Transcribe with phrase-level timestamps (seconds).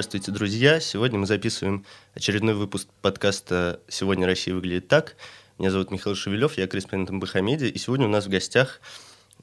[0.00, 0.80] Здравствуйте, друзья!
[0.80, 5.14] Сегодня мы записываем очередной выпуск подкаста «Сегодня Россия выглядит так».
[5.58, 8.80] Меня зовут Михаил Шевелев, я корреспондент МБХ Медиа, и сегодня у нас в гостях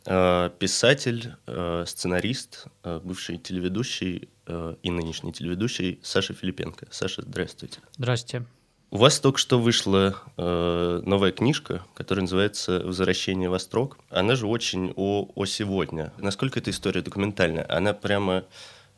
[0.08, 6.88] э, писатель, э, сценарист, э, бывший телеведущий э, и нынешний телеведущий Саша Филипенко.
[6.90, 7.78] Саша, здравствуйте.
[7.96, 8.48] Здравствуйте.
[8.90, 14.00] У вас только что вышла э, новая книжка, которая называется «Возвращение во строк».
[14.10, 16.14] Она же очень о, о сегодня.
[16.18, 17.68] Насколько эта история документальная?
[17.70, 18.44] Она прямо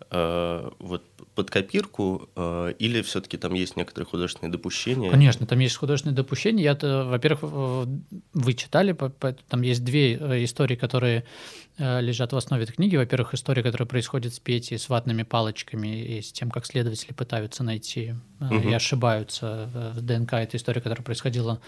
[0.09, 1.03] э, вот
[1.35, 5.09] под копирку, э, или все-таки там есть некоторые художественные допущения?
[5.09, 6.63] Конечно, там есть художественные допущения.
[6.63, 7.87] Я, во-первых,
[8.33, 8.97] вы читали,
[9.47, 11.23] там есть две э, истории, которые
[11.77, 12.95] э, лежат в основе этой книги.
[12.95, 17.63] Во-первых, история, которая происходит с Петей, с ватными палочками и с тем, как следователи пытаются
[17.63, 18.55] найти угу.
[18.55, 20.33] и ошибаются в ДНК.
[20.33, 21.59] Это история, которая происходила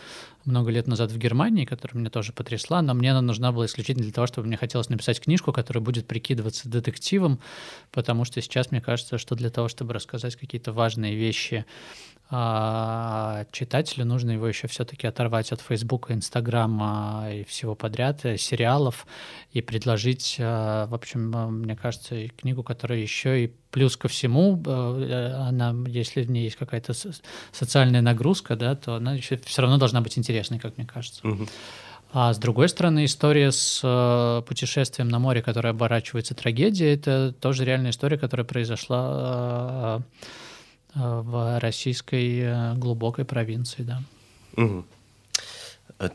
[0.46, 4.04] много лет назад в Германии, которая меня тоже потрясла, но мне она нужна была исключительно
[4.04, 7.40] для того, чтобы мне хотелось написать книжку, которая будет прикидываться детективом,
[7.92, 11.66] потому что сейчас мне кажется, что для того, чтобы рассказать какие-то важные вещи
[12.34, 19.06] а читателю нужно его еще все-таки оторвать от Фейсбука, Инстаграма и всего подряд, э, сериалов,
[19.52, 24.62] и предложить, э, в общем, э, мне кажется, книгу, которая еще и плюс ко всему,
[24.66, 26.94] она, если в ней есть какая-то
[27.52, 31.28] социальная нагрузка, да, то она еще все равно должна быть интересной, как мне кажется.
[31.28, 31.48] Угу.
[32.14, 37.92] А с другой стороны, история с путешествием на море, которая оборачивается трагедией, это тоже реальная
[37.92, 40.02] история, которая произошла
[40.94, 44.04] Э, в российской э, глубокой провинции, да.
[44.58, 44.86] Угу.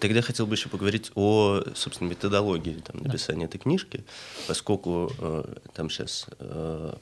[0.00, 3.46] Тогда хотел бы еще поговорить о, собственно, методологии там, написания да.
[3.46, 4.04] этой книжки,
[4.48, 6.94] поскольку э, там сейчас, э,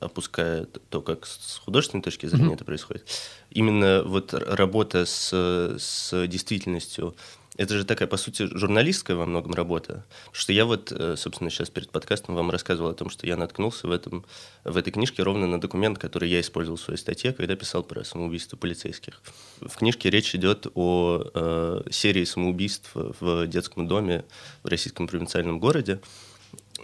[0.00, 3.08] опуская то, как с художественной точки зрения mm это происходит,
[3.50, 5.32] именно вот работа с,
[5.78, 7.16] с действительностью
[7.56, 10.04] это же такая, по сути, журналистская во многом работа.
[10.26, 13.36] Потому что я вот, э, собственно, сейчас перед подкастом вам рассказывал о том, что я
[13.36, 14.24] наткнулся в, этом,
[14.64, 18.02] в этой книжке ровно на документ, который я использовал в своей статье, когда писал про
[18.04, 19.22] самоубийство полицейских.
[19.60, 24.24] В книжке речь идет о э, серии самоубийств в детском доме
[24.62, 26.00] в российском провинциальном городе.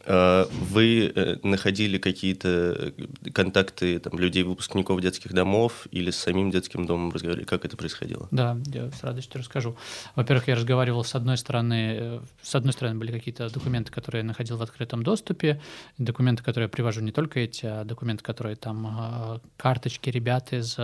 [0.04, 2.92] А, вы э, находили какие-то
[3.32, 7.44] контакты там, людей, выпускников детских домов или с самим детским домом разговаривали?
[7.44, 8.28] Как это происходило?
[8.30, 9.76] Да, я с радостью расскажу.
[10.14, 14.26] Во-первых, я разговаривал с одной стороны, э, с одной стороны были какие-то документы, которые я
[14.26, 15.60] находил в открытом доступе,
[15.98, 20.76] документы, которые я привожу не только эти, а документы, которые там а, карточки ребят из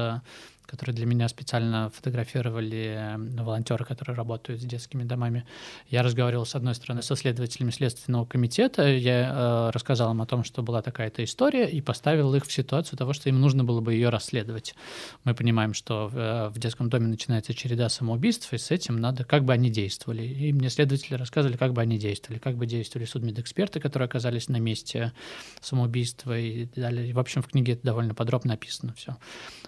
[0.67, 5.45] которые для меня специально фотографировали волонтеры, которые работают с детскими домами.
[5.89, 10.45] Я разговаривал, с одной стороны, со следователями Следственного комитета, я э, рассказал им о том,
[10.45, 13.95] что была такая-то история, и поставил их в ситуацию того, что им нужно было бы
[13.95, 14.75] ее расследовать.
[15.25, 19.45] Мы понимаем, что э, в детском доме начинается череда самоубийств, и с этим надо, как
[19.45, 20.23] бы они действовали.
[20.23, 24.59] И мне следователи рассказывали, как бы они действовали, как бы действовали судмедэксперты, которые оказались на
[24.59, 25.13] месте
[25.61, 27.13] самоубийства и далее.
[27.15, 29.17] В общем, в книге это довольно подробно описано все.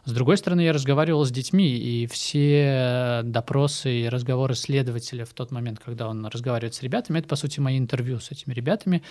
[0.04, 5.50] С другой стороны, я разговаривал с детьми, и все допросы и разговоры следователя в тот
[5.50, 9.02] момент, когда он разговаривает с ребятами, это, по сути, мои интервью с этими ребятами.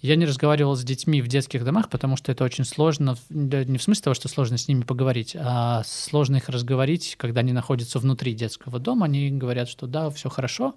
[0.00, 3.82] Я не разговаривал с детьми в детских домах, потому что это очень сложно, не в
[3.82, 8.34] смысле того, что сложно с ними поговорить, а сложно их разговорить, когда они находятся внутри
[8.34, 10.74] детского дома, они говорят, что да, все хорошо,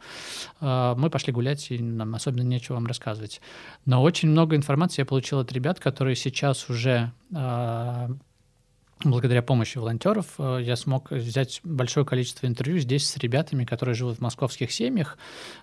[0.60, 3.42] а, мы пошли гулять, и нам особенно нечего вам рассказывать.
[3.86, 8.10] Но очень много информации я получил от ребят, которые сейчас уже а,
[9.12, 14.18] благодаря помощи волонтеров э, я смог взять большое количество интервью здесь с ребятами, которые живут
[14.18, 15.18] в московских семьях,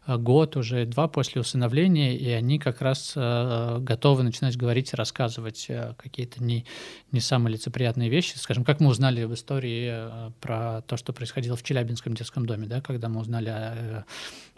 [0.07, 5.69] э, год уже, два после усыновления, и они как раз э, готовы начинать говорить, рассказывать
[5.97, 6.65] какие-то не,
[7.11, 8.37] не самые лицеприятные вещи.
[8.37, 12.81] Скажем, как мы узнали в истории про то, что происходило в Челябинском детском доме, да,
[12.81, 14.05] когда мы узнали о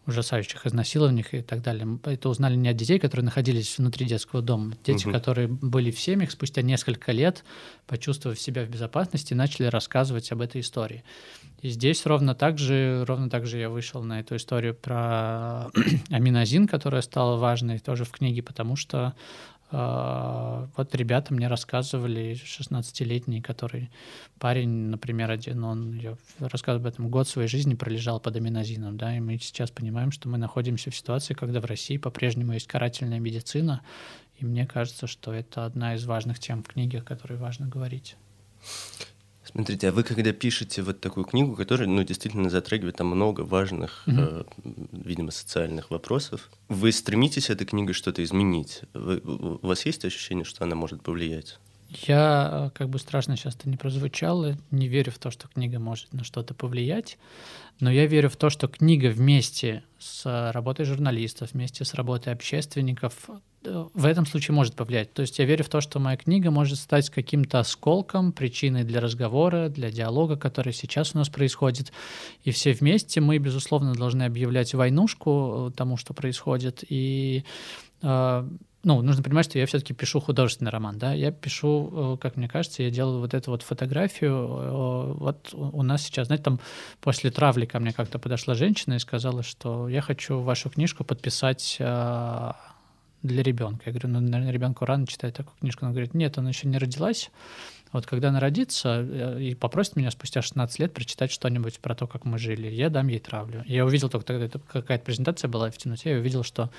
[0.06, 1.98] ужасающих изнасилованиях и так далее.
[2.04, 4.74] Это узнали не от детей, которые находились внутри детского дома.
[4.84, 5.12] Дети, угу.
[5.12, 7.44] которые были в семьях, спустя несколько лет,
[7.86, 11.04] почувствовав себя в безопасности, начали рассказывать об этой истории.
[11.62, 15.70] И здесь ровно так же, ровно так же я вышел на эту историю про
[16.10, 19.14] аминозин, которая стала важной тоже в книге, потому что
[19.70, 23.90] вот ребята мне рассказывали, 16-летний, который
[24.38, 29.16] парень, например, один, он, я рассказываю об этом, год своей жизни пролежал под аминозином, да,
[29.16, 33.18] и мы сейчас понимаем, что мы находимся в ситуации, когда в России по-прежнему есть карательная
[33.18, 33.82] медицина,
[34.38, 38.16] и мне кажется, что это одна из важных тем в книге, о которой важно говорить.
[39.54, 44.02] Смотрите, а вы когда пишете вот такую книгу, которая, ну, действительно затрагивает там много важных,
[44.04, 44.16] угу.
[44.18, 44.44] э,
[44.90, 48.82] видимо, социальных вопросов, вы стремитесь этой книгой что-то изменить?
[48.94, 51.60] Вы, у вас есть ощущение, что она может повлиять?
[51.88, 56.12] Я, как бы страшно сейчас это не прозвучало, не верю в то, что книга может
[56.12, 57.16] на что-то повлиять,
[57.78, 63.30] но я верю в то, что книга вместе с работой журналистов, вместе с работой общественников
[63.64, 65.12] в этом случае может повлиять.
[65.12, 69.00] То есть я верю в то, что моя книга может стать каким-то осколком, причиной для
[69.00, 71.92] разговора, для диалога, который сейчас у нас происходит.
[72.42, 76.84] И все вместе мы, безусловно, должны объявлять войнушку тому, что происходит.
[76.88, 77.44] И
[78.02, 82.82] ну, нужно понимать, что я все-таки пишу художественный роман, да, я пишу, как мне кажется,
[82.82, 86.60] я делаю вот эту вот фотографию, вот у нас сейчас, знаете, там
[87.00, 91.78] после травли ко мне как-то подошла женщина и сказала, что я хочу вашу книжку подписать
[93.24, 93.82] для ребенка.
[93.86, 95.84] Я говорю, ну, наверное, ребенку рано читать такую книжку.
[95.84, 97.30] Она говорит, нет, она еще не родилась.
[97.90, 102.06] Вот когда она родится э, и попросит меня спустя 16 лет прочитать что-нибудь про то,
[102.06, 103.62] как мы жили, я дам ей травлю.
[103.66, 106.70] Я увидел только тогда, это какая-то презентация была в темноте, я увидел, что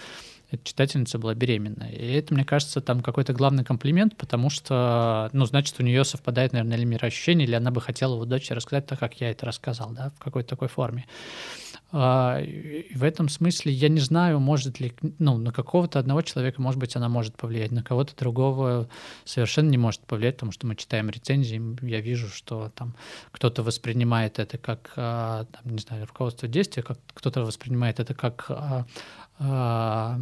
[0.51, 1.89] эта читательница была беременная.
[1.89, 6.51] И это, мне кажется, там какой-то главный комплимент, потому что, ну, значит, у нее совпадает,
[6.51, 9.91] наверное, или мироощущение, или она бы хотела его дочери рассказать так, как я это рассказал,
[9.91, 11.05] да, в какой-то такой форме.
[11.97, 12.41] А,
[12.93, 16.93] в этом смысле я не знаю, может ли, ну, на какого-то одного человека, может быть,
[16.97, 18.89] она может повлиять, на кого-то другого
[19.23, 22.95] совершенно не может повлиять, потому что мы читаем рецензии, я вижу, что там
[23.31, 28.45] кто-то воспринимает это как, а, там, не знаю, руководство действия, как кто-то воспринимает это как
[28.49, 30.19] а,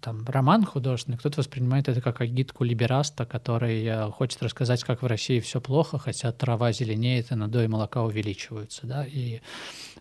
[0.00, 5.06] там, роман художественный, кто-то воспринимает это как агитку либераста, который э, хочет рассказать, как в
[5.06, 8.86] России все плохо, хотя трава зеленеет, и надои и молока увеличиваются.
[8.86, 9.04] Да?
[9.04, 9.40] И,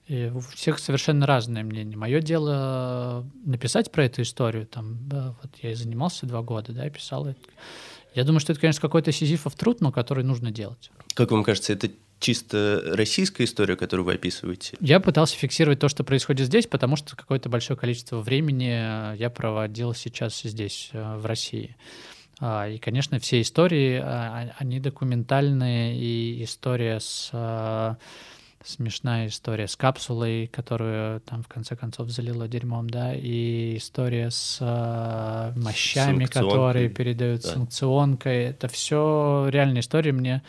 [0.08, 1.98] и у всех совершенно разное мнение.
[1.98, 4.68] Мое дело написать про эту историю.
[4.68, 7.40] Там, да, вот я и занимался два года, да, и писал это.
[8.14, 10.92] Я думаю, что это, конечно, какой-то сизифов труд, но который нужно делать.
[11.16, 14.78] Как вам кажется, это чисто российская история, которую вы описываете?
[14.80, 19.30] Я пытался фиксировать то, что происходит здесь, потому что какое-то большое количество времени э, я
[19.30, 21.76] проводил сейчас здесь, э, в России.
[22.40, 27.96] А, и, конечно, все истории, а, а, они документальные, и история с э,
[28.66, 34.58] смешная история с капсулой, которую там в конце концов залило дерьмом, да, и история с
[34.60, 37.50] э, мощами, которые передают да.
[37.50, 38.46] санкционкой.
[38.46, 40.12] Это все реальная история.
[40.12, 40.42] Мне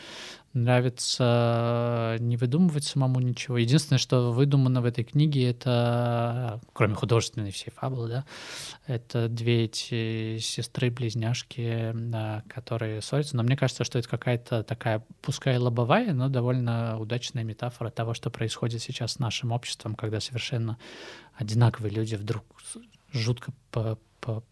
[0.56, 3.58] нравится не выдумывать самому ничего.
[3.58, 8.24] Единственное, что выдумано в этой книге, это, кроме художественной всей фабулы, да,
[8.86, 11.94] это две эти сестры-близняшки,
[12.48, 13.36] которые ссорятся.
[13.36, 18.30] Но мне кажется, что это какая-то такая, пускай лобовая, но довольно удачная метафора того, что
[18.30, 20.78] происходит сейчас с нашим обществом, когда совершенно
[21.34, 22.44] одинаковые люди вдруг
[23.12, 23.52] жутко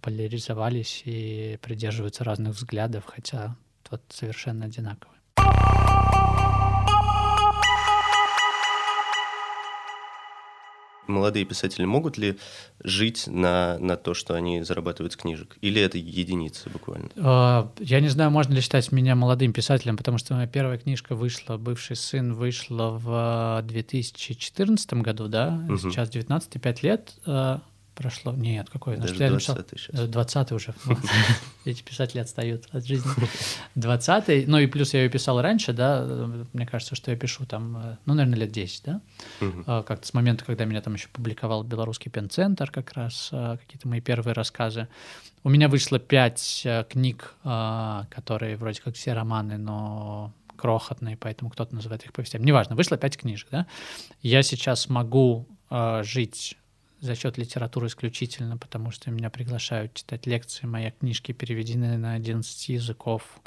[0.03, 3.57] поляризовались и придерживаются разных взглядов, хотя
[3.91, 5.14] вот совершенно одинаковые.
[11.15, 12.39] Молодые писатели могут ли
[12.83, 15.57] жить на, на то, что они зарабатывают с книжек?
[15.61, 17.09] Или это единицы буквально?
[17.17, 21.15] А, я не знаю, можно ли считать меня молодым писателем, потому что моя первая книжка
[21.15, 25.65] вышла, «Бывший сын» вышла в 2014 году, да?
[25.69, 25.79] Угу.
[25.79, 27.15] Сейчас 19 5 лет.
[27.95, 28.33] Прошло.
[28.33, 28.97] Нет, какой?
[28.97, 30.09] Даже 20 сейчас.
[30.09, 30.75] 20 уже.
[31.65, 33.11] Эти писатели отстают от жизни.
[33.77, 36.05] 20 ну и плюс я ее писал раньше, да,
[36.53, 39.01] мне кажется, что я пишу там, ну, наверное, лет 10, да,
[39.67, 43.87] а, как-то с момента, когда меня там еще публиковал Белорусский пенцентр как раз, а, какие-то
[43.87, 44.89] мои первые рассказы.
[45.45, 51.51] У меня вышло 5 э, книг, а, которые вроде как все романы, но крохотные, поэтому
[51.51, 52.45] кто-то называет их повестями.
[52.45, 53.67] Неважно, вышло пять книжек, да.
[54.23, 55.47] Я сейчас могу
[56.03, 56.57] жить
[57.01, 62.69] за счет литературы исключительно, потому что меня приглашают читать лекции, мои книжки переведены на 11
[62.71, 63.41] языков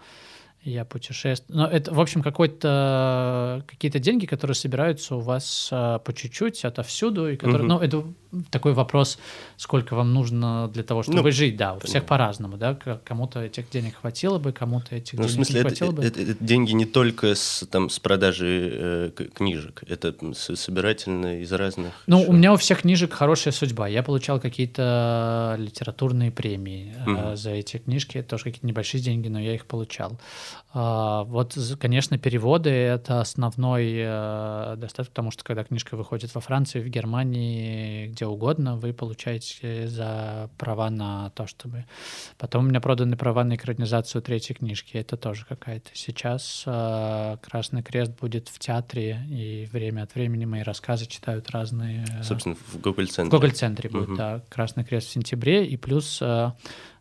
[0.69, 1.57] я путешествую.
[1.57, 7.29] Но это, в общем, какой-то какие-то деньги, которые собираются у вас а, по чуть-чуть отовсюду,
[7.29, 7.73] и которые, угу.
[7.73, 8.03] ну, это
[8.49, 9.19] такой вопрос,
[9.55, 13.69] сколько вам нужно для того, чтобы ну, жить, да, у всех по-разному, да, кому-то этих
[13.69, 16.03] денег хватило бы, кому-то этих ну, денег в смысле, не хватило это, бы.
[16.03, 21.51] Это, это, это деньги не только с, там, с продажи э, книжек, это собирательно из
[21.51, 21.93] разных...
[22.07, 22.29] Ну, еще...
[22.29, 23.87] у меня у всех книжек хорошая судьба.
[23.87, 27.17] Я получал какие-то литературные премии угу.
[27.17, 30.19] э, за эти книжки, тоже какие-то небольшие деньги, но я их получал.
[30.73, 36.81] А, вот, конечно, переводы— это основной э, достаток, потому что когда книжка выходит во Франции,
[36.81, 41.85] в Германии, где угодно, вы получаете за права на то, чтобы...
[42.37, 45.89] Потом у меня проданы права на экранизацию третьей книжки, это тоже какая-то.
[45.93, 52.05] Сейчас э, «Красный крест» будет в театре, и время от времени мои рассказы читают разные...
[52.19, 53.29] Э, Собственно, в Гоголь-центре.
[53.29, 54.17] В Гоголь-центре будет, угу.
[54.17, 54.43] да.
[54.49, 56.21] «Красный крест» в сентябре, и плюс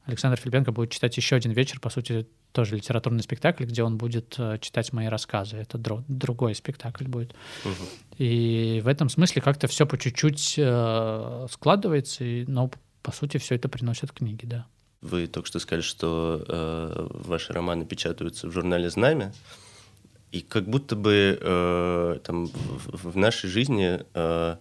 [0.06, 4.34] Александр Филипенко будет читать еще один вечер, по сути, тоже литературный спектакль, где он будет
[4.38, 5.58] э, читать мои рассказы.
[5.58, 7.34] Это дро- другой спектакль будет.
[7.66, 7.84] Угу.
[8.16, 12.70] И в этом смысле как-то все по чуть-чуть э, складывается, и, но
[13.02, 14.66] по сути все это приносят книги, да.
[15.02, 19.34] Вы только что сказали, что э, ваши романы печатаются в журнале «Знамя»,
[20.32, 24.56] и как будто бы э, там в, в нашей жизни э,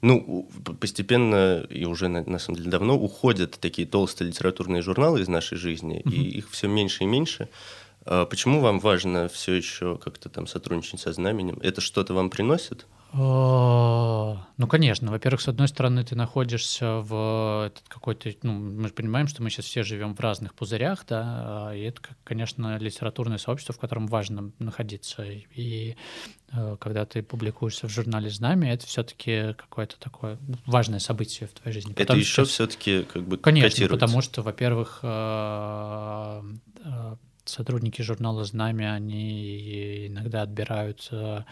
[0.00, 0.48] ну,
[0.80, 5.58] постепенно и уже на, на самом деле давно уходят такие толстые литературные журналы из нашей
[5.58, 6.12] жизни, mm-hmm.
[6.12, 7.48] и их все меньше и меньше.
[8.04, 11.58] А почему вам важно все еще как-то там сотрудничать со знаменем?
[11.62, 12.86] Это что-то вам приносит?
[13.10, 15.10] А, ну, конечно.
[15.10, 18.30] Во-первых, с одной стороны, ты находишься в какой-то...
[18.42, 22.02] Ну, мы же понимаем, что мы сейчас все живем в разных пузырях, да, и это,
[22.24, 25.24] конечно, литературное сообщество, в котором важно находиться.
[25.24, 25.96] И
[26.52, 31.72] э, когда ты публикуешься в журнале «Знамя», это все-таки какое-то такое важное событие в твоей
[31.72, 31.94] жизни.
[31.96, 36.42] Это еще все-таки как бы Конечно, потому что, во-первых, э,
[36.84, 37.16] э,
[37.48, 41.42] сотрудники журнала «Знамя», они иногда отбирают э,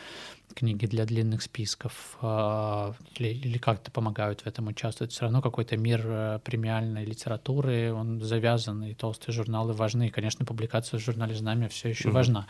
[0.55, 5.13] книги для длинных списков э, или, или как-то помогают в этом участвовать.
[5.13, 10.09] Все равно какой-то мир э, премиальной литературы, он завязан, и толстые журналы важны.
[10.09, 12.13] И, конечно, публикация в журнале «Знамя» все еще mm-hmm.
[12.13, 12.47] важна.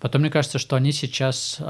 [0.00, 1.60] Потом, мне кажется, что они сейчас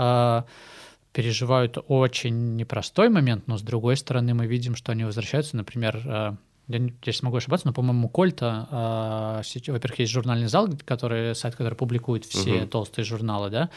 [1.13, 6.37] переживают очень непростой момент, но, с другой стороны, мы видим, что они возвращаются, например,
[6.69, 11.57] я, я сейчас могу ошибаться, но, по-моему, Кольта, э, во-первых, есть журнальный зал, который, сайт,
[11.57, 12.67] который публикует все uh-huh.
[12.67, 13.71] толстые журналы, да,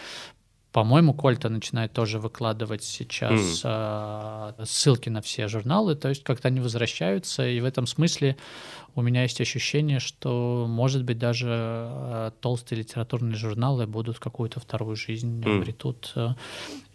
[0.72, 4.54] по-моему, Кольта начинает тоже выкладывать сейчас mm.
[4.60, 8.38] э, ссылки на все журналы, то есть как-то они возвращаются, и в этом смысле
[8.98, 14.96] у меня есть ощущение, что, может быть, даже э, толстые литературные журналы будут какую-то вторую
[14.96, 15.58] жизнь mm.
[15.58, 16.14] обретут.
[16.16, 16.30] Э.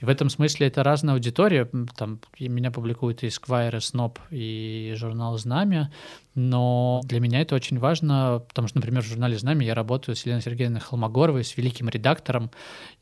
[0.00, 1.68] И в этом смысле это разная аудитория.
[1.96, 5.92] Там меня публикуют и Esquire, и Snob, и журнал «Знамя»,
[6.34, 10.24] но для меня это очень важно, потому что, например, в журнале «Знамя» я работаю с
[10.24, 12.50] Еленой Сергеевной Холмогоровой, с великим редактором,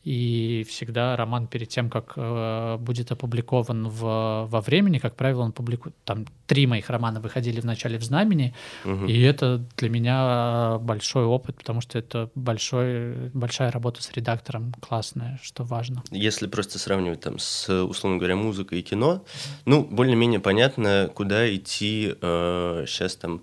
[0.02, 5.52] и всегда роман перед тем, как э, будет опубликован в, во времени, как правило, он
[5.52, 8.52] публикует, там три моих романа выходили в начале в «Знамени»,
[8.90, 9.06] Угу.
[9.06, 15.38] И это для меня большой опыт, потому что это большой, большая работа с редактором, классная,
[15.42, 16.02] что важно.
[16.10, 19.24] Если просто сравнивать там с, условно говоря, музыкой и кино,
[19.64, 23.42] ну, более-менее понятно, куда идти э, сейчас там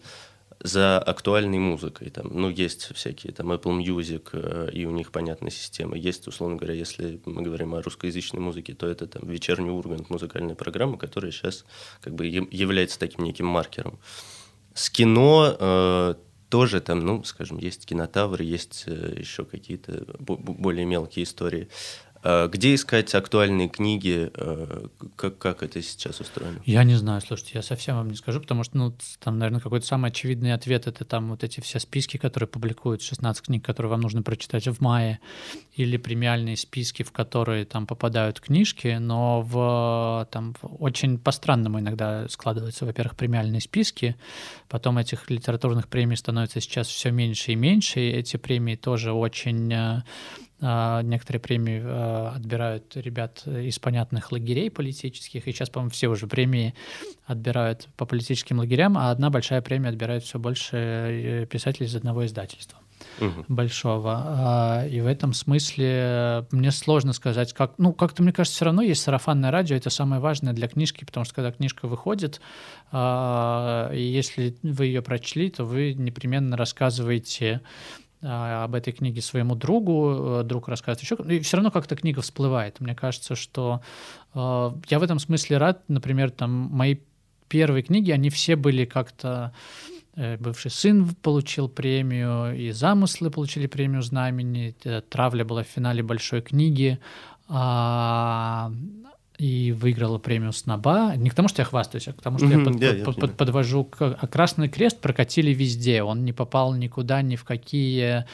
[0.59, 2.09] за актуальной музыкой.
[2.09, 5.95] Там, ну, есть всякие там Apple Music, э, и у них понятная система.
[5.95, 10.55] Есть, условно говоря, если мы говорим о русскоязычной музыке, то это там вечерний Ургант, музыкальная
[10.55, 11.63] программа, которая сейчас
[12.01, 13.99] как бы является таким неким маркером.
[14.77, 16.13] С кино э,
[16.49, 21.67] тоже там, ну, скажем, есть кинотавры, есть э, еще какие-то более мелкие истории.
[22.29, 24.29] А, где искать актуальные книги?
[25.15, 26.59] Как, как это сейчас устроено?
[26.65, 29.85] Я не знаю, слушайте, я совсем вам не скажу, потому что, ну, там, наверное, какой-то
[29.85, 34.01] самый очевидный ответ— это там вот эти все списки, которые публикуют, 16 книг, которые вам
[34.01, 35.21] нужно прочитать в мае,
[35.73, 42.85] или премиальные списки, в которые там попадают книжки, но в, там, очень по-странному иногда складываются,
[42.85, 44.17] во-первых, премиальные списки,
[44.67, 49.71] потом этих литературных премий становится сейчас все меньше и меньше, и эти премии тоже очень
[49.71, 50.01] э,
[50.59, 56.73] некоторые премии а, отбирают ребят из понятных лагерей политических, и сейчас, по-моему, все уже премии
[57.25, 62.25] отбирают по политическим лагерям, а одна большая премия отбирает все больше э, писателей из одного
[62.25, 62.79] издательства
[63.21, 63.45] угу.
[63.47, 64.23] большого.
[64.25, 68.81] А, и в этом смысле мне сложно сказать, как, ну, как-то мне кажется, все равно
[68.81, 72.41] есть сарафанное радио, это самое важное для книжки, потому что когда книжка выходит,
[72.91, 72.95] и
[73.95, 80.43] если вы ее прочли, то вы непременно рассказываете а, об этой книге своему другу, э,
[80.43, 82.79] друг рассказывает еще, и все равно как-то книга всплывает.
[82.79, 83.81] Мне кажется, что
[84.33, 86.97] э, я в этом смысле рад, например, там мои
[87.47, 89.53] первые книги, они все были как-то
[90.15, 94.75] э, бывший сын получил премию, и замыслы получили премию знамени,
[95.09, 96.99] травля была в финале большой книги,
[97.49, 98.71] а,
[99.37, 101.15] и выиграла премию Сноба.
[101.15, 103.15] Не к тому, что я хвастаюсь, а к тому, что mm-hmm, я, под, yeah, под,
[103.19, 104.01] под, подвожу к...
[104.01, 106.01] А Красный Крест прокатили везде.
[106.01, 108.25] Он не попал никуда, ни в какие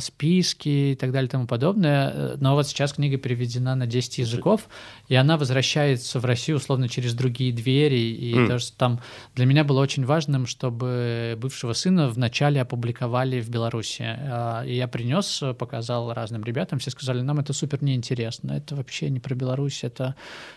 [0.00, 2.36] списки и так далее и тому подобное.
[2.38, 4.68] Но вот сейчас книга переведена на 10 языков,
[5.08, 7.98] и она возвращается в Россию условно через другие двери.
[8.14, 8.48] И mm.
[8.48, 9.00] даже там
[9.34, 14.02] для меня было очень важным, чтобы бывшего сына вначале опубликовали в Беларуси.
[14.02, 19.10] А, и я принес, показал разным ребятам, все сказали, нам это супер неинтересно, это вообще
[19.10, 20.14] не про Беларусь, это...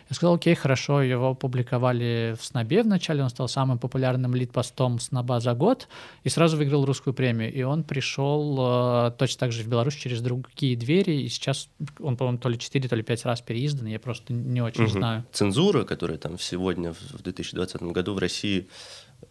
[0.09, 5.39] Я сказал, окей, хорошо, его опубликовали в Снобе вначале, он стал самым популярным лид-постом Сноба
[5.39, 5.87] за год,
[6.23, 7.53] и сразу выиграл русскую премию.
[7.53, 12.39] И он пришел точно так же в Беларусь через другие двери, и сейчас он, по-моему,
[12.39, 14.91] то ли 4, то ли 5 раз переиздан, я просто не очень угу.
[14.91, 15.25] знаю.
[15.31, 18.67] Цензура, которая там сегодня, в 2020 году в России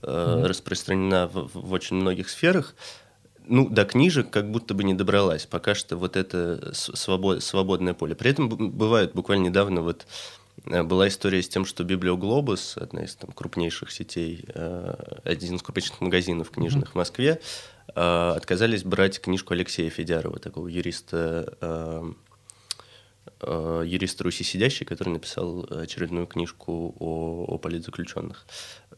[0.03, 0.47] э, угу.
[0.49, 2.75] распространена в, в очень многих сферах,
[3.49, 5.47] ну, до книжек как будто бы не добралась.
[5.47, 8.15] Пока что вот это свобод, свободное поле.
[8.15, 10.07] При этом бывает буквально недавно вот
[10.65, 15.63] э, была история с тем, что Библиоглобус, одна из там, крупнейших сетей, э, один из
[15.63, 16.93] крупнейших магазинов книжных mm-hmm.
[16.93, 17.41] в Москве,
[17.95, 22.13] отказались брать книжку Алексея Федярова, такого юриста, э,
[23.41, 28.47] э, юрист Руси сидящий, который написал очередную книжку о, о политзаключенных.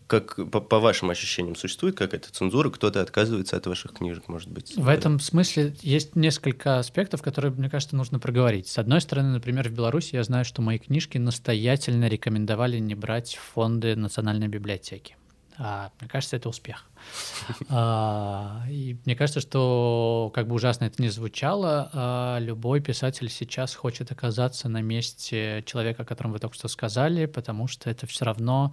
[0.07, 2.71] Как по, по вашим ощущениям существует какая-то цензура?
[2.71, 4.75] Кто-то отказывается от ваших книжек, может быть?
[4.75, 8.69] В этом смысле есть несколько аспектов, которые, мне кажется, нужно проговорить.
[8.69, 13.37] С одной стороны, например, в Беларуси я знаю, что мои книжки настоятельно рекомендовали не брать
[13.37, 15.17] фонды Национальной библиотеки.
[15.59, 16.87] А, мне кажется, это успех.
[17.71, 23.75] А, и мне кажется, что, как бы ужасно это ни звучало, а, любой писатель сейчас
[23.75, 28.25] хочет оказаться на месте человека, о котором вы только что сказали, потому что это все
[28.25, 28.73] равно...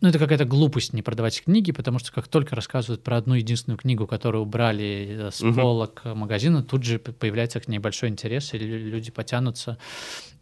[0.00, 3.78] Ну, это какая-то глупость не продавать книги, потому что как только рассказывают про одну единственную
[3.78, 9.10] книгу, которую убрали с полок магазина, тут же появляется к ней большой интерес, и люди
[9.10, 9.78] потянутся.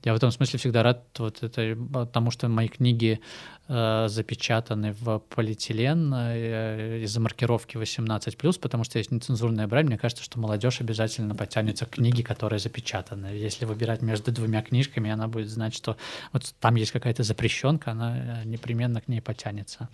[0.05, 3.21] Я в этом смысле всегда рад вот это, потому что мои книги
[3.69, 9.87] э, запечатаны в полиэтилен э, из-за маркировки 18+, потому что есть нецензурная брань.
[9.87, 13.27] Мне кажется, что молодежь обязательно потянется к книге, которая запечатана.
[13.33, 15.97] Если выбирать между двумя книжками, она будет знать, что
[16.33, 19.89] вот там есть какая-то запрещенка, она э, непременно к ней потянется.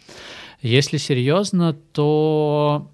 [0.62, 2.88] Если серьезно, то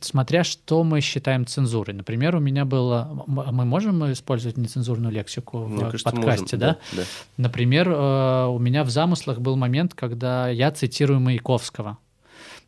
[0.00, 1.94] смотря что мы считаем цензурой.
[1.94, 3.24] Например, у меня было...
[3.26, 6.78] Мы можем использовать нецензурную лексику в кажется, подкасте, можем, да?
[6.92, 7.02] да?
[7.36, 11.98] Например, э, у меня в замыслах был момент, когда я цитирую Маяковского.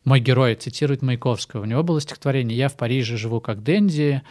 [0.05, 1.61] Мой герой цитирует Маяковского.
[1.61, 4.21] У него было стихотворение «Я в Париже живу как Дэнди»,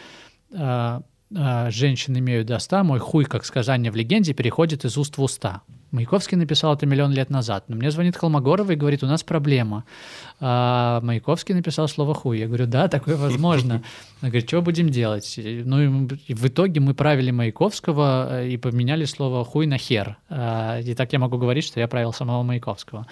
[0.50, 5.16] э, э, «Женщин имею до ста», «Мой хуй, как сказание в легенде, переходит из уст
[5.18, 5.62] в уста».
[5.90, 7.64] Маяковский написал это миллион лет назад.
[7.68, 9.84] Но мне звонит Холмогорова и говорит, у нас проблема.
[10.38, 12.38] А Маяковский написал слово «хуй».
[12.38, 13.82] Я говорю, да, такое возможно.
[14.20, 15.38] Она говорит, что будем делать?
[15.38, 20.18] Ну, и в итоге мы правили Маяковского э, и поменяли слово «хуй» на «хер».
[20.28, 23.06] А, и так я могу говорить, что я правил самого Маяковского.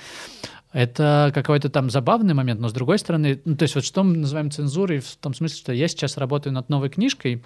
[0.77, 4.19] Это какой-то там забавный момент, но с другой стороны, ну, то есть вот что мы
[4.19, 7.43] называем цензурой в том смысле, что я сейчас работаю над новой книжкой,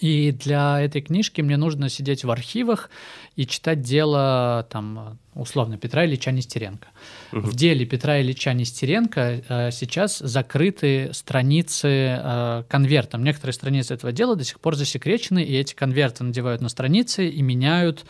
[0.00, 2.88] и для этой книжки мне нужно сидеть в архивах
[3.36, 6.88] и читать дело, там, условно, Петра Ильича Нестеренко.
[7.32, 7.40] Угу.
[7.40, 13.24] В деле Петра Ильича Нестеренко э, сейчас закрыты страницы э, конвертом.
[13.24, 17.42] Некоторые страницы этого дела до сих пор засекречены, и эти конверты надевают на страницы и
[17.42, 18.06] меняют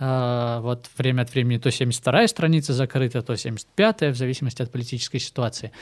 [0.00, 5.72] вот время от времени то 72-я страница закрыта, то 75-я, в зависимости от политической ситуации.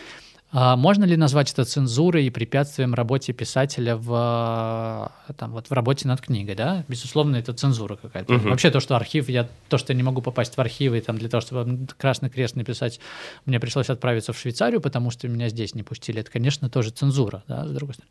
[0.50, 6.08] А можно ли назвать это цензурой и препятствием работе писателя в, там, вот, в работе
[6.08, 6.54] над книгой?
[6.54, 6.84] Да?
[6.88, 8.34] Безусловно, это цензура какая-то.
[8.34, 8.48] Угу.
[8.48, 11.28] Вообще то, что архив, я, то, что я не могу попасть в архивы, там, для
[11.28, 12.98] того, чтобы Красный Крест написать,
[13.44, 16.20] мне пришлось отправиться в Швейцарию, потому что меня здесь не пустили.
[16.20, 18.10] Это, конечно, тоже цензура, да, с другой стороны.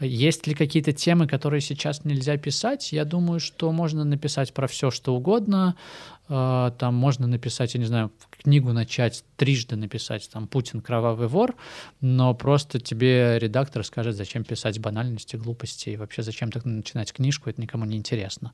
[0.00, 2.92] Есть ли какие-то темы, которые сейчас нельзя писать?
[2.92, 5.74] Я думаю, что можно написать про все, что угодно.
[6.28, 11.54] А, там можно написать, я не знаю, книгу начать, трижды написать, там, Путин кровавый вор,
[12.00, 17.50] но просто тебе редактор скажет, зачем писать банальности, глупости, и вообще зачем так начинать книжку,
[17.50, 18.52] это никому не интересно.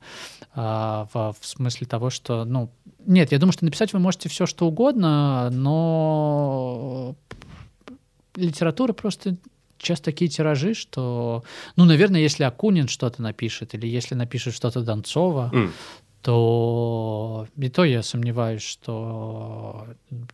[0.53, 2.71] А, в, в смысле того, что, ну,
[3.05, 7.15] нет, я думаю, что написать вы можете все, что угодно, но
[8.35, 9.37] литература просто
[9.77, 11.43] сейчас такие тиражи, что,
[11.75, 15.71] ну, наверное, если Акунин что-то напишет, или если напишет что-то Донцова, mm
[16.21, 19.87] то и то я сомневаюсь, что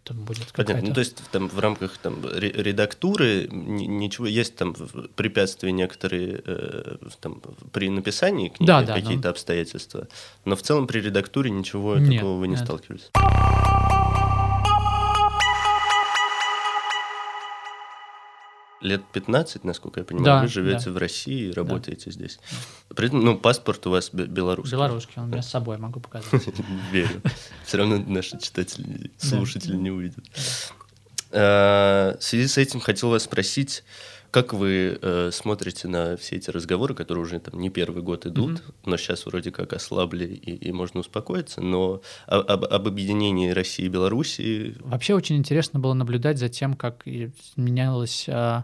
[0.03, 0.73] там будет какая-то...
[0.73, 0.89] Понятно.
[0.89, 4.75] Ну, то есть там в рамках там, редактуры ничего, есть там
[5.15, 9.29] препятствия некоторые э, там, при написании книги, да, да, какие-то но...
[9.29, 10.07] обстоятельства,
[10.43, 12.63] но в целом при редактуре ничего нет, такого вы не нет.
[12.63, 13.11] сталкивались.
[18.81, 20.91] Лет 15, насколько я понимаю, да, вы живете да.
[20.91, 22.11] в России и работаете да.
[22.11, 22.39] здесь.
[22.95, 24.75] При этом, ну, паспорт у вас белорусский.
[24.75, 26.43] Белорусский, он у меня с собой могу показать.
[26.91, 27.21] Верю.
[27.65, 30.25] Все равно наши читатели, слушатели не увидят.
[31.31, 33.83] А, в связи с этим хотел вас спросить,
[34.35, 38.59] как вы э, смотрите на все эти разговоры, которые уже там не первый год идут,
[38.59, 38.73] mm-hmm.
[38.85, 43.87] но сейчас вроде как ослабли и, и можно успокоиться, но об, об объединении России и
[43.87, 44.75] Белоруссии...
[44.81, 47.05] Вообще очень интересно было наблюдать за тем, как
[47.55, 48.63] менялось э,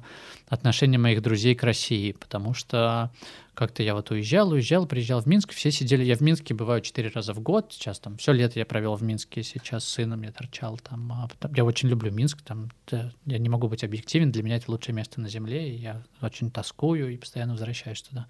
[0.49, 3.09] отношение моих друзей к России, потому что
[3.53, 7.09] как-то я вот уезжал, уезжал, приезжал в Минск, все сидели, я в Минске бываю четыре
[7.09, 10.31] раза в год, сейчас там все лето я провел в Минске, сейчас с сыном я
[10.31, 14.55] торчал там, а я очень люблю Минск, там я не могу быть объективен, для меня
[14.55, 18.27] это лучшее место на земле, и я очень тоскую и постоянно возвращаюсь туда.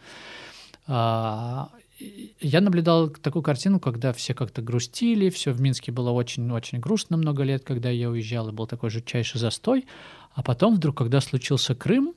[0.88, 1.70] А,
[2.40, 7.44] я наблюдал такую картину, когда все как-то грустили, все в Минске было очень-очень грустно много
[7.44, 9.86] лет, когда я уезжал, и был такой жутчайший застой,
[10.34, 12.14] а потом вдруг, когда случился Крым,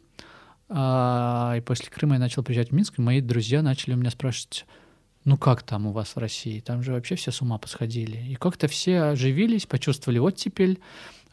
[0.68, 4.64] а, и после Крыма я начал приезжать в Минск, мои друзья начали у меня спрашивать,
[5.24, 6.60] ну как там у вас в России?
[6.60, 8.16] Там же вообще все с ума посходили.
[8.16, 10.80] И как-то все оживились, почувствовали оттепель,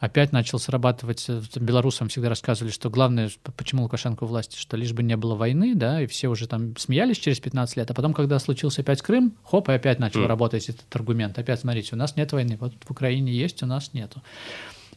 [0.02, 4.92] опять начал срабатывать, э, белорусам всегда рассказывали, что главное, почему Лукашенко у власти, что лишь
[4.92, 8.12] бы не было войны, да, и все уже там смеялись через 15 лет, а потом,
[8.12, 10.26] когда случился опять Крым, хоп, и опять начал mm.
[10.26, 11.38] работать этот аргумент.
[11.38, 14.22] Опять, смотрите, у нас нет войны, вот в Украине есть, у нас нету.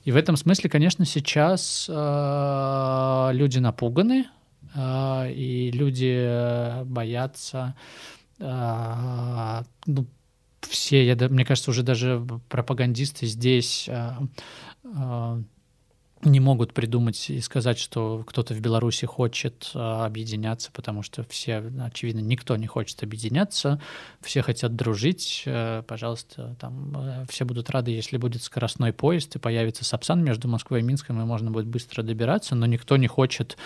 [0.06, 4.26] И в этом смысле, конечно, сейчас э, люди напуганы,
[4.74, 7.76] э, и люди боятся,
[8.38, 10.06] ну,
[10.70, 14.12] все, я, мне кажется, уже даже пропагандисты здесь э,
[14.84, 15.42] э,
[16.24, 22.20] не могут придумать и сказать, что кто-то в Беларуси хочет объединяться, потому что все, очевидно,
[22.20, 23.82] никто не хочет объединяться,
[24.22, 25.44] все хотят дружить.
[25.46, 30.48] Э, пожалуйста, там э, все будут рады, если будет скоростной поезд и появится Сапсан между
[30.48, 33.58] Москвой и Минском, и можно будет быстро добираться, но никто не хочет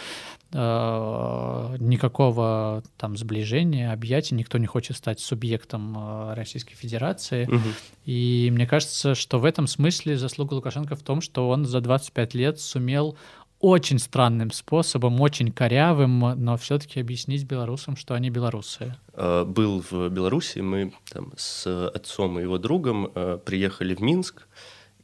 [1.79, 7.45] никакого там сближения, объятий, никто не хочет стать субъектом э, Российской Федерации.
[7.45, 7.69] Угу.
[8.05, 12.33] И мне кажется, что в этом смысле заслуга Лукашенко в том, что он за 25
[12.33, 13.15] лет сумел
[13.59, 18.95] очень странным способом, очень корявым, но все-таки объяснить белорусам, что они белорусы.
[19.13, 23.11] Э, был в Беларуси, мы там с отцом и его другом
[23.45, 24.47] приехали в Минск,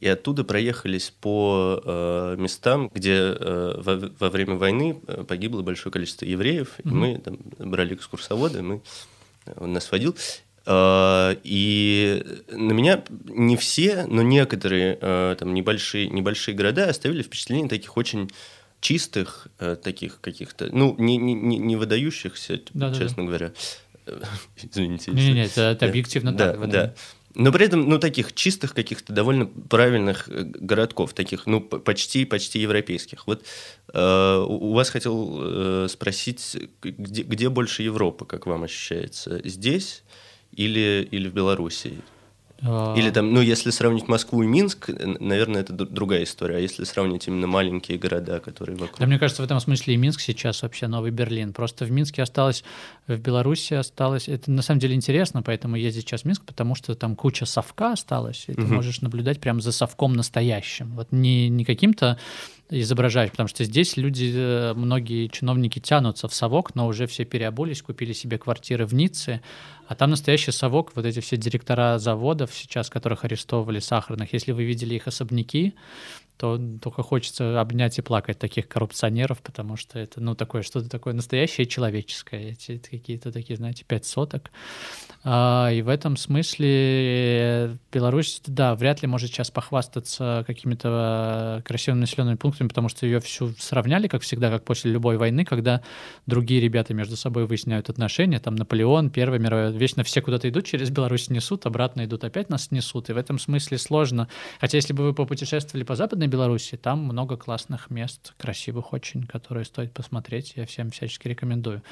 [0.00, 5.92] и оттуда проехались по э, местам, где э, во, во время войны э, погибло большое
[5.92, 6.90] количество евреев, mm-hmm.
[6.90, 8.82] и мы там брали экскурсовода, мы,
[9.56, 10.16] он нас водил.
[10.66, 17.68] Э, и на меня не все, но некоторые э, там небольшие, небольшие города оставили впечатление
[17.68, 18.30] таких очень
[18.80, 23.52] чистых, э, таких каких-то, ну, не, не, не выдающихся, да, честно говоря.
[24.62, 25.10] Извините.
[25.10, 26.70] Не, не, это, это объективно да, так.
[26.70, 26.94] Да,
[27.36, 32.60] но при этом, ну, таких чистых каких-то довольно правильных э, городков, таких, ну, почти, почти
[32.60, 33.26] европейских.
[33.26, 33.44] Вот
[33.92, 39.40] э, у вас хотел э, спросить, где, где больше Европы, как вам ощущается?
[39.44, 40.02] Здесь
[40.52, 42.00] или, или в Белоруссии?
[42.62, 42.94] А.
[42.96, 46.56] Или там, ну, если сравнить Москву и Минск, наверное, это другая история.
[46.56, 48.98] А если сравнить именно маленькие города, которые вокруг?
[48.98, 51.52] Да, мне кажется, в этом смысле и Минск сейчас вообще новый Берлин.
[51.52, 52.64] Просто в Минске осталось,
[53.06, 54.28] в Беларуси осталось.
[54.28, 57.92] Это на самом деле интересно, поэтому ездить сейчас в Минск, потому что там куча совка
[57.92, 58.74] осталась, и ты угу.
[58.74, 60.94] можешь наблюдать прямо за совком настоящим.
[60.94, 62.18] Вот не, не каким-то
[62.70, 67.82] изображаешь, потому что здесь люди, э, многие чиновники тянутся в совок, но уже все переобулись,
[67.82, 69.40] купили себе квартиры в Ницце,
[69.86, 74.64] а там настоящий совок, вот эти все директора заводов сейчас, которых арестовывали сахарных, если вы
[74.64, 75.74] видели их особняки,
[76.36, 81.14] то только хочется обнять и плакать таких коррупционеров, потому что это, ну, такое, что-то такое
[81.14, 84.50] настоящее человеческое, эти какие-то такие, знаете, пять соток.
[85.24, 92.36] А, и в этом смысле Беларусь, да, вряд ли может сейчас похвастаться какими-то красивыми населенными
[92.36, 95.82] пунктами, потому что ее всю сравняли, как всегда, как после любой войны, когда
[96.26, 100.90] другие ребята между собой выясняют отношения, там Наполеон, Первая мировая, вечно все куда-то идут, через
[100.90, 104.28] Беларусь несут, обратно идут, опять нас несут, и в этом смысле сложно.
[104.60, 109.22] Хотя если бы вы попутешествовали по Западной Западной Беларуси там много классных мест, красивых очень,
[109.22, 110.54] которые стоит посмотреть.
[110.56, 111.82] Я всем всячески рекомендую.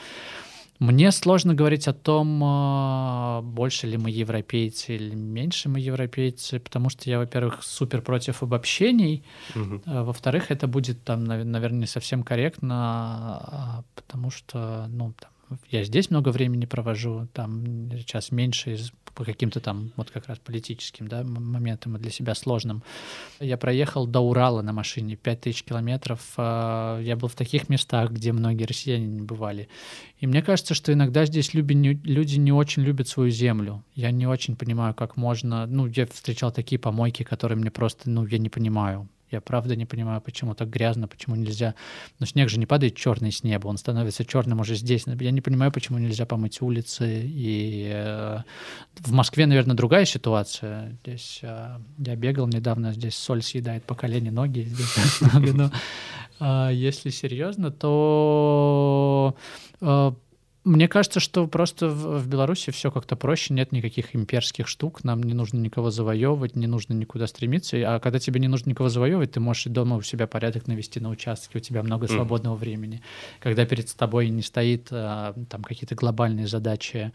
[0.80, 6.90] Мне сложно говорить о том, а, больше ли мы европейцы или меньше мы европейцы, потому
[6.90, 9.22] что я, во-первых, супер против обобщений,
[9.54, 9.80] угу.
[9.86, 15.30] во-вторых, это будет там, наверное, не совсем корректно, а, потому что, ну, там,
[15.70, 18.76] я здесь много времени провожу, там сейчас меньше
[19.14, 22.82] по каким-то там вот как раз политическим да, моментам и для себя сложным.
[23.40, 26.20] Я проехал до Урала на машине 5000 километров.
[26.36, 29.68] А, я был в таких местах, где многие россияне не бывали.
[30.18, 33.84] И мне кажется, что иногда здесь люди не очень любят свою землю.
[33.94, 35.66] Я не очень понимаю, как можно...
[35.66, 39.08] Ну, я встречал такие помойки, которые мне просто, ну, я не понимаю.
[39.34, 41.74] Я правда не понимаю, почему так грязно, почему нельзя.
[42.20, 45.04] Но снег же не падает черный с неба, он становится черным уже здесь.
[45.06, 47.22] Я не понимаю, почему нельзя помыть улицы.
[47.24, 48.38] И э,
[49.00, 50.96] в Москве, наверное, другая ситуация.
[51.02, 54.68] Здесь э, я бегал недавно, здесь соль съедает по колени ноги.
[56.38, 59.34] Э, если серьезно, то
[59.80, 60.12] э,
[60.64, 65.22] мне кажется, что просто в, в Беларуси все как-то проще, нет никаких имперских штук, нам
[65.22, 67.76] не нужно никого завоевывать, не нужно никуда стремиться.
[67.86, 71.00] А когда тебе не нужно никого завоевывать, ты можешь и дома у себя порядок навести
[71.00, 72.58] на участке, у тебя много свободного mm.
[72.58, 73.02] времени.
[73.40, 77.12] Когда перед тобой не стоит а, там какие-то глобальные задачи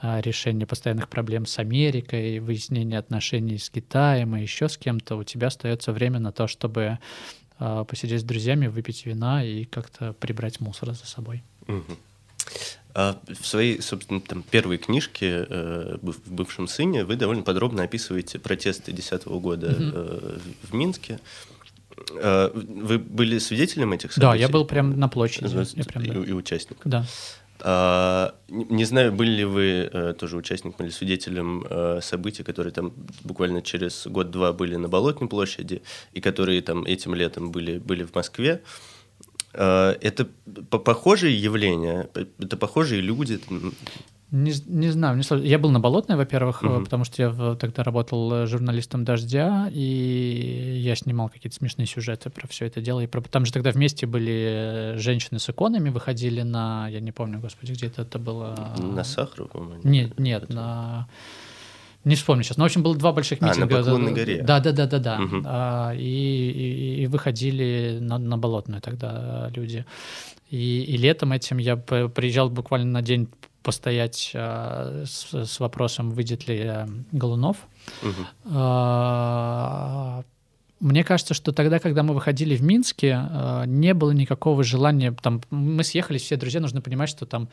[0.00, 5.22] а, решения постоянных проблем с Америкой, выяснения отношений с Китаем и еще с кем-то, у
[5.22, 6.98] тебя остается время на то, чтобы
[7.60, 11.44] а, посидеть с друзьями, выпить вина и как-то прибрать мусор за собой.
[11.66, 11.98] Mm-hmm.
[12.98, 18.40] А в своей, собственно, там, первой книжке э, «В бывшем сыне» вы довольно подробно описываете
[18.40, 21.20] протесты 2010 года э, в Минске.
[22.20, 24.32] Э, вы были свидетелем этих событий?
[24.32, 25.64] Да, я был прям на площади.
[25.76, 26.12] Я прям, да.
[26.12, 26.90] и, и участником.
[26.90, 27.06] Да.
[27.60, 32.92] А, не знаю, были ли вы э, тоже участником или свидетелем э, событий, которые там
[33.22, 35.82] буквально через год-два были на Болотной площади,
[36.14, 38.54] и которые там этим летом были, были в Москве.
[38.54, 38.97] Э,
[39.52, 40.28] это
[40.70, 42.08] похожие явления,
[42.38, 43.40] это похожие люди.
[44.30, 45.46] Не, не знаю, не сложно.
[45.46, 46.80] Я был на Болотной, во-первых, угу.
[46.84, 52.46] потому что я тогда работал э, журналистом «Дождя», и я снимал какие-то смешные сюжеты про
[52.46, 53.00] все это дело.
[53.00, 53.22] И про...
[53.22, 56.88] Там же тогда вместе были э, женщины с иконами, выходили на...
[56.88, 58.74] Я не помню, господи, где это, это было...
[58.76, 59.80] На Сахару, по-моему?
[59.84, 60.54] Нет, нет, это...
[60.54, 61.08] на...
[62.04, 62.56] Не вспомню сейчас.
[62.56, 63.76] Но, в общем, было два больших митинга.
[63.76, 64.42] А, на Поклонной горе.
[64.42, 65.20] Да, да, да, да, да.
[65.20, 65.42] Угу.
[65.44, 69.84] А, и, и, и выходили на, на Болотную тогда люди.
[70.50, 73.28] И, и летом этим я приезжал буквально на день
[73.62, 77.56] постоять э, с, с вопросом, выйдет ли э, Голунов.
[78.02, 78.54] Угу.
[78.54, 78.58] Э,
[80.88, 85.12] мне кажется, что тогда, когда мы выходили в Минске, э, не было никакого желания.
[85.12, 87.48] Там, мы съехались все друзья, нужно понимать, что там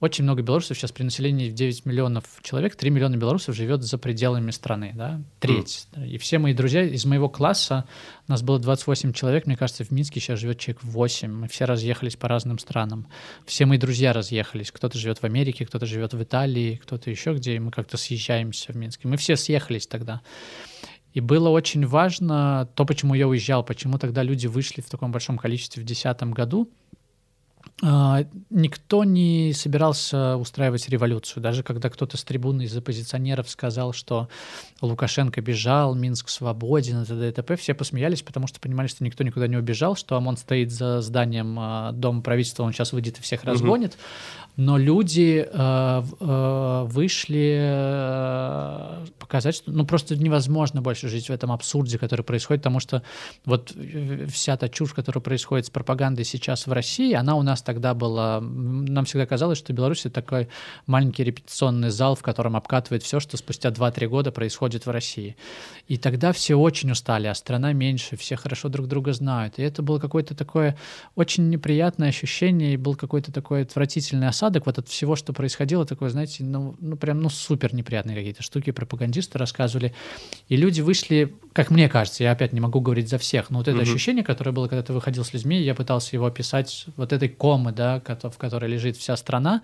[0.00, 3.96] очень много белорусов сейчас при населении в 9 миллионов человек, 3 миллиона белорусов живет за
[3.96, 5.86] пределами страны, да, треть.
[5.92, 6.08] Mm.
[6.08, 7.86] И все мои друзья из моего класса,
[8.26, 11.30] нас было 28 человек, мне кажется, в Минске сейчас живет человек 8.
[11.30, 13.06] Мы все разъехались по разным странам.
[13.44, 14.70] Все мои друзья разъехались.
[14.70, 18.72] Кто-то живет в Америке, кто-то живет в Италии, кто-то еще где, и мы как-то съезжаемся
[18.72, 19.08] в Минске.
[19.08, 20.22] Мы все съехались тогда.
[21.12, 25.38] И было очень важно то, почему я уезжал, почему тогда люди вышли в таком большом
[25.38, 26.70] количестве в 2010 году.
[27.82, 31.42] А, никто не собирался устраивать революцию.
[31.42, 34.28] Даже когда кто-то с трибуны из оппозиционеров сказал, что
[34.82, 37.28] Лукашенко бежал, Минск свободен, и т.д.
[37.28, 40.70] и т.п., все посмеялись, потому что понимали, что никто никуда не убежал, что ОМОН стоит
[40.70, 43.96] за зданием а, Дома правительства, он сейчас выйдет и всех разгонит.
[44.56, 47.56] Но люди э, э, вышли
[49.18, 53.02] показать, что ну, просто невозможно больше жить в этом абсурде, который происходит, потому что
[53.44, 53.72] вот
[54.28, 58.40] вся та чушь, которая происходит с пропагандой сейчас в России, она у нас тогда была...
[58.40, 60.48] Нам всегда казалось, что Беларусь— это такой
[60.86, 65.36] маленький репетиционный зал, в котором обкатывает все, что спустя 2-3 года происходит в России.
[65.86, 69.58] И тогда все очень устали, а страна меньше, все хорошо друг друга знают.
[69.58, 70.76] И это было какое-то такое
[71.14, 76.10] очень неприятное ощущение, и был какой-то такой отвратительный осадок вот от всего, что происходило, такое,
[76.10, 79.94] знаете, ну, ну прям, ну, супер неприятные какие-то штуки пропагандисты рассказывали.
[80.48, 83.68] И люди вышли, как мне кажется, я опять не могу говорить за всех, но вот
[83.68, 83.82] это mm-hmm.
[83.82, 87.28] ощущение, которое было, когда ты выходил с людьми, я пытался его описать, вот этой
[87.60, 89.62] комы, да, в которой лежит вся страна,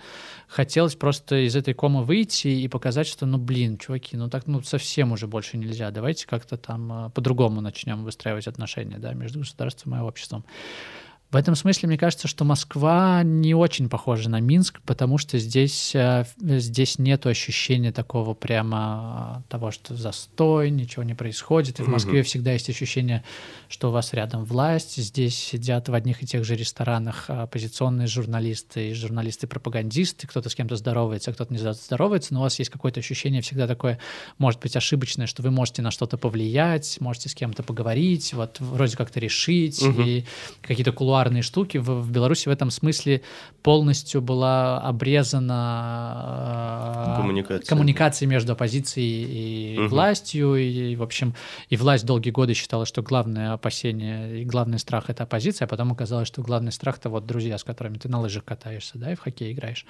[0.49, 4.63] хотелось просто из этой комы выйти и показать, что, ну, блин, чуваки, ну так, ну,
[4.63, 9.97] совсем уже больше нельзя, давайте как-то там э, по-другому начнем выстраивать отношения, да, между государством
[9.97, 10.45] и обществом.
[11.37, 15.95] В этом смысле мне кажется, что Москва не очень похожа на Минск, потому что здесь,
[15.95, 21.79] э, здесь нет ощущения такого прямо э, того, что застой, ничего не происходит.
[21.79, 22.25] И в Москве угу.
[22.25, 23.23] всегда есть ощущение,
[23.69, 24.97] что у вас рядом власть.
[24.97, 30.27] Здесь сидят в одних и тех же ресторанах оппозиционные журналисты и журналисты-пропагандисты.
[30.27, 33.67] Кто-то с кем-то здоровается, а кто-то не здоровается, но у вас есть какое-то ощущение всегда
[33.67, 33.99] такое,
[34.39, 38.97] может быть, ошибочное, что вы можете на что-то повлиять, можете с кем-то поговорить, вот вроде
[38.97, 40.01] как-то решить, угу.
[40.01, 40.25] и
[40.63, 41.79] какие-то кулуары кулуарные штуки.
[41.79, 43.23] В, в Беларуси в этом смысле
[43.63, 45.55] полностью была обрезана
[47.09, 49.89] э, коммуникация, коммуникация между оппозицией и угу.
[49.89, 50.55] властью.
[50.57, 51.35] И, в общем,
[51.69, 55.93] и власть долгие годы считала, что главное опасение и главный страх— это оппозиция, а потом
[55.93, 59.15] оказалось, что главный страх— это вот друзья, с которыми ты на лыжах катаешься, да, и
[59.15, 59.87] в хоккей играешь.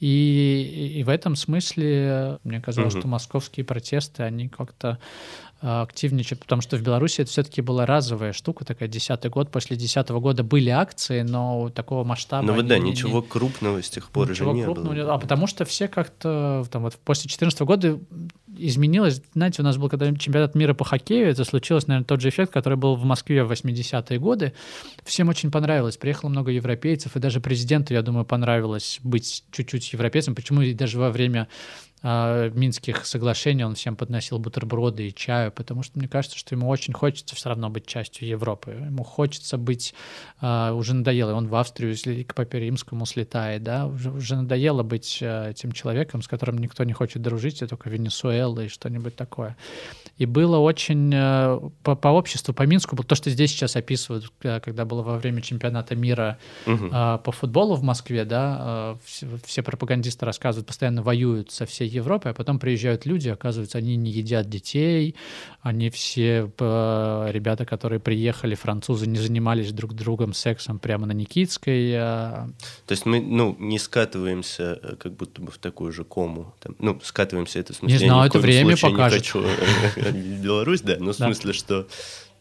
[0.00, 3.00] И, и, и в этом смысле мне казалось, угу.
[3.00, 4.98] что московские протесты, они как-то
[5.66, 9.50] а, активничать, потому что в Беларуси это все-таки была разовая штука, такая десятый год.
[9.50, 12.46] После десятого года были акции, но такого масштаба...
[12.46, 15.14] Ну вот да, ничего не, крупного с тех пор уже не крупного, было.
[15.14, 17.98] А потому что все как-то там вот после 2014 года
[18.58, 19.22] изменилось.
[19.32, 22.52] Знаете, у нас был когда чемпионат мира по хоккею, это случилось, наверное, тот же эффект,
[22.52, 24.52] который был в Москве в 80-е годы.
[25.02, 25.96] Всем очень понравилось.
[25.96, 30.34] Приехало много европейцев, и даже президенту, я думаю, понравилось быть чуть-чуть европейцем.
[30.34, 31.48] Почему и даже во время
[32.04, 36.68] э, Минских соглашений он всем подносил бутерброды и чаю, потому что мне кажется, что ему
[36.68, 38.70] очень хочется все равно быть частью Европы.
[38.70, 39.94] Ему хочется быть,
[40.40, 45.18] э, уже надоело, он в Австрию к Папе Римскому слетает, да, уже, уже надоело быть
[45.20, 49.56] э, тем человеком, с которым никто не хочет дружить, а только Венесуэла и что-нибудь такое.
[50.18, 54.84] И было очень э, по, по обществу, по Минску, то, что здесь сейчас описывают, когда
[54.84, 56.86] было во время чемпионата мира угу.
[56.86, 61.88] э, по футболу в Москве, да, э, все, все пропагандисты рассказывают, постоянно воюют со всей
[61.94, 65.14] Европы, а потом приезжают люди, оказывается, они не едят детей,
[65.62, 71.90] они все э, ребята, которые приехали, французы, не занимались друг другом сексом прямо на Никитской.
[71.92, 72.48] Э.
[72.86, 76.52] То есть мы, ну, не скатываемся э, как будто бы в такую же кому.
[76.60, 77.98] Там, ну, скатываемся, это в смысле...
[77.98, 79.34] Не знаю, это время покажет.
[79.34, 79.44] Не хочу
[80.42, 81.86] Беларусь, да, но в смысле, что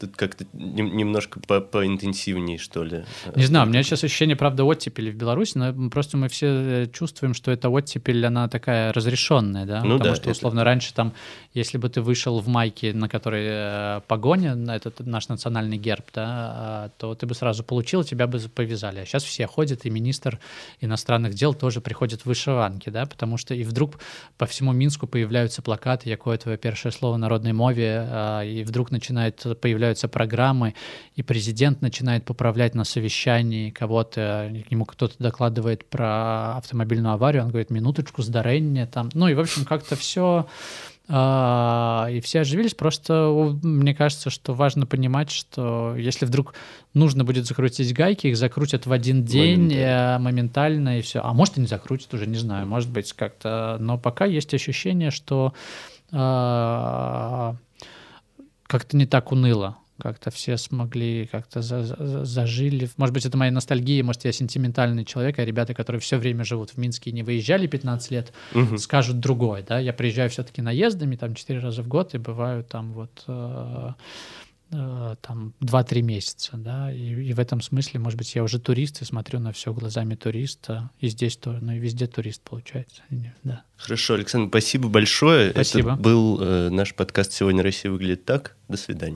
[0.07, 3.05] тут как-то немножко по поинтенсивнее, что ли.
[3.35, 6.87] Не знаю, у меня сейчас ощущение, правда, оттепели в Беларуси, но просто мы все э,
[6.91, 9.83] чувствуем, что эта оттепель, она такая разрешенная, да?
[9.83, 10.65] Ну, Потому да, что, условно, это...
[10.65, 11.13] раньше там,
[11.53, 16.25] если бы ты вышел в майке, на которой э, погоня, этот наш национальный герб, да,
[16.27, 18.99] а, то ты бы сразу получил, тебя бы повязали.
[18.99, 20.39] А сейчас все ходят, и министр
[20.81, 23.99] иностранных дел тоже приходит в вышиванке, да, потому что и вдруг
[24.37, 29.45] по всему Минску появляются плакаты «Якое твое первое слово народной мове», а, и вдруг начинают
[29.61, 30.73] появляются программы,
[31.15, 37.49] и президент начинает поправлять на совещании кого-то, к нему кто-то докладывает про автомобильную аварию, он
[37.49, 40.47] говорит «минуточку, сдарение», там, ну и, в общем, как-то все
[41.09, 42.73] а, и все оживились.
[42.73, 43.29] Просто
[43.61, 46.53] мне кажется, что важно понимать, что если вдруг
[46.93, 51.19] нужно будет закрутить гайки, их закрутят в один день моментально, моментально и все.
[51.21, 53.77] А может и не закрутят уже, не знаю, может быть как-то.
[53.79, 55.53] Но пока есть ощущение, что
[56.11, 57.55] а,
[58.67, 62.89] как-то не так уныло как-то все смогли, как-то за, за, зажили.
[62.97, 66.71] Может быть, это моя ностальгия, может, я сентиментальный человек, а ребята, которые все время живут
[66.71, 68.77] в Минске и не выезжали 15 лет, угу.
[68.77, 69.79] скажут другое, да.
[69.79, 73.23] Я приезжаю все-таки наездами, там, 4 раза в год, и бываю там вот...
[73.27, 73.93] Э,
[74.71, 79.01] э, там 2-3 месяца, да, и, и в этом смысле, может быть, я уже турист
[79.01, 83.03] и смотрю на все глазами туриста, и здесь тоже, ну и везде турист получается,
[83.43, 83.63] да.
[83.77, 85.51] Хорошо, Александр, спасибо большое.
[85.51, 85.93] Спасибо.
[85.93, 88.57] Это был э, наш подкаст «Сегодня Россия выглядит так».
[88.67, 89.15] До свидания.